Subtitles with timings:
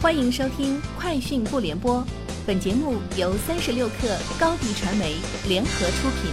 [0.00, 1.96] 欢迎收听《快讯不联播》，
[2.46, 5.16] 本节目由三十六克高低传媒
[5.48, 6.30] 联合出品。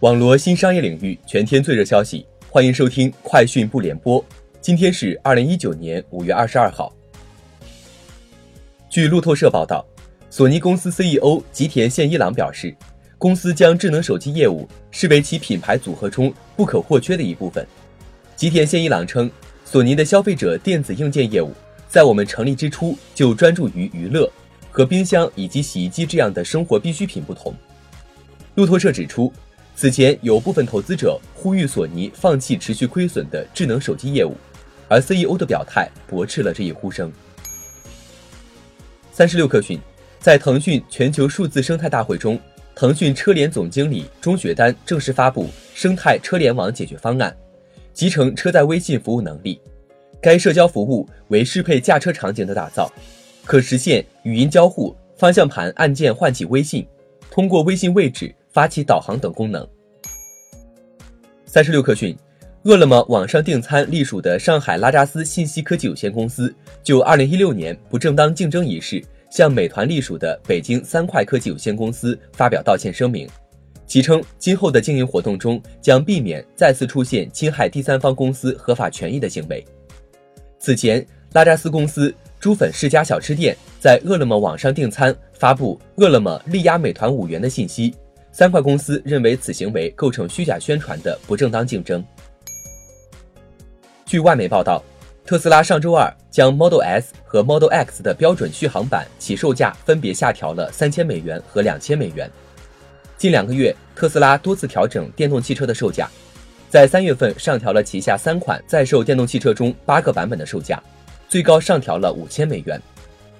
[0.00, 4.18] 网罗新商业领域全天最热消息，欢迎收听《快讯不联播》。
[4.62, 6.90] 今天是二零一九年五月二十二号。
[8.88, 9.84] 据路透社报道，
[10.30, 12.74] 索尼公司 CEO 吉田宪一郎表示，
[13.18, 17.66] 公司将智能手机业务视为其品牌组合中不可或缺的一部分。
[18.34, 19.30] 吉田宪一郎称。
[19.64, 21.52] 索尼的消费者电子硬件业务，
[21.88, 24.30] 在我们成立之初就专注于娱乐，
[24.70, 27.52] 和冰箱以及洗衣机这样的生活必需品不同。
[28.54, 29.32] 路透社指出，
[29.74, 34.36] 此前有部分投资者呼吁索尼放弃持续亏损的智能手机业务，
[34.86, 37.10] 而 CEO 的表态驳斥了这一呼声。
[39.10, 39.80] 三十六氪讯，
[40.20, 42.38] 在腾讯全球数字生态大会中，
[42.76, 47.34] 腾讯车联总经理钟雪丹正式发布生态车联网解决方案。
[47.94, 49.60] 集成车载微信服务能力，
[50.20, 52.92] 该社交服务为适配驾车场景的打造，
[53.44, 56.84] 可实现语音交互、方向盘按键唤起微信、
[57.30, 59.66] 通过微信位置发起导航等功能。
[61.46, 62.16] 三十六氪讯，
[62.64, 73.28] 饿了么网上订餐隶属的上海拉扎斯信息科技有限公司就二零一六年不正当竞争一事，向美团隶属的北京三快科技有限公司发表道歉声明。
[73.86, 79.64] 其称，今后的经营活动中将避免再次出现侵害第三方公司合法权益的行为。
[80.58, 87.94] 此前，拉扎斯公司猪粉世家小吃店在饿了么网上订餐，发布“饿了么力压美团五元”的信息，
[88.32, 92.02] 三块公司认为此行为构成虚假宣传的不正当竞争。
[94.06, 94.82] 据外媒报道，
[95.26, 102.30] 特斯拉上周二将 Model S 和 Model X 的标准续航版起售价分别下调了三千美元和两千美元。
[103.24, 106.10] 近两个月，特斯拉多次调整电动汽车的售价，
[106.68, 110.78] 在三月份上调了旗下三款在售电动汽车中八个版本的售价，
[111.26, 112.78] 最高上调了五千美元。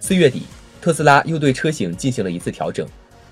[0.01, 0.45] 四月底，
[0.81, 2.89] 特斯拉又对车型进行了一次调整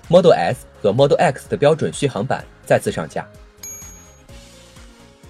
[0.07, 3.27] ，Model S 和 Model X 的标准续航版再次上架。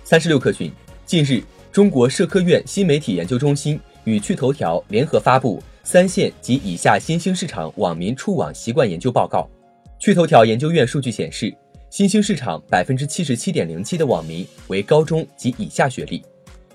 [0.04, 0.74] 三十六氪讯，
[1.06, 9.50] 近日，中国社科院新媒体研究中心与趣头条联合发布三线及以下新兴市场网民触网习惯研究报告。
[10.04, 11.56] 趣头条研究院数据显示，
[11.90, 16.22] 新兴市场百分之七十七点零七的网民为高中及以下学历，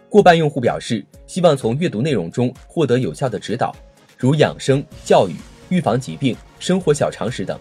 [0.08, 3.76] 过半用户表示希望从阅读内容中获得有效的指导，
[4.16, 5.34] 如养生、教育、
[5.68, 7.60] 预防疾病、生活小常识等。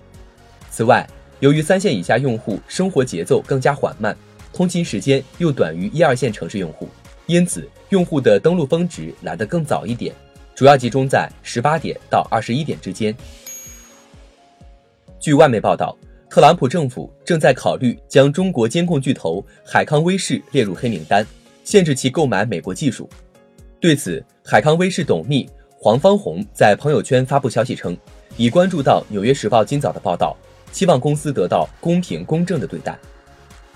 [0.72, 1.06] 此外，
[1.42, 4.16] 由于三线以下用户生活节奏更加缓慢，
[4.54, 6.88] 通勤时间又短于一二线城市用户，
[7.26, 10.16] 因此用户的登录峰值来得更早一点，
[10.56, 13.14] 主要集中在十八点到二十一点之间。
[15.20, 15.98] 据外媒报道，
[16.30, 21.26] 特朗普政府正在考虑将中国监控巨头海康威视列入黑名单，
[21.64, 23.10] 限制其购买美国技术。
[23.80, 27.98] 对此，海康威视董秘黄方红在朋友圈发布消息称，
[28.38, 30.38] 已关注到《纽约时报》今早的报道，
[30.72, 32.98] 期望公司得到公平公正的对待。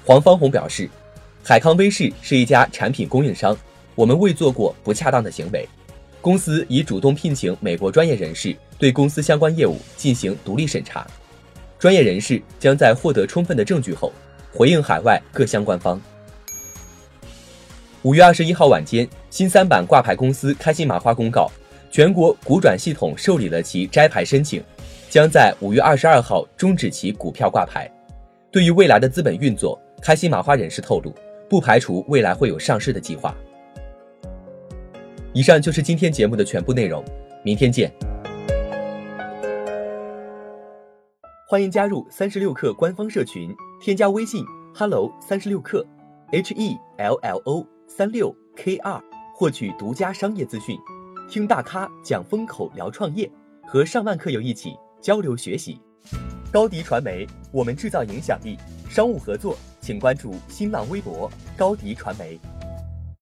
[0.06, 0.88] 黄方红表示，
[1.44, 3.58] 海康威视是一家产品供应商，
[3.96, 5.68] 我们未做过不恰当的行为。
[6.22, 11.06] 公司已主动聘请美国专业人士对公司相关业务进行独立审查。
[11.82, 14.14] 专业人士将在获得充分的证据后，
[14.54, 16.00] 回应海外各相关方。
[18.04, 21.50] 五月二十一号晚间，新三板挂牌公司开心麻花公告，
[21.90, 24.64] 全国股转系统受理了其摘牌申请，
[25.10, 27.90] 将在五月二十二号终止其股票挂牌。
[28.52, 31.12] 对于未来的资本运作，开心麻花人士透露，
[31.50, 33.36] 不排除未来会有上市的计划。
[35.34, 37.04] 以上就是今天节目的全部内容，
[37.42, 37.92] 明天见。
[41.52, 44.42] 欢迎加入三十六氪官方社群，添加微信
[44.74, 45.86] hello 三十六氪
[46.32, 48.98] ，h e l l o 三六 k 二，
[49.36, 50.80] 获取独家商业资讯，
[51.30, 53.30] 听大咖讲风口，聊创业，
[53.68, 55.78] 和上万客友一起交流学习。
[56.54, 58.58] 高迪传媒，我们制造影响力。
[58.90, 62.40] 商务合作，请关注新浪微博高迪传媒。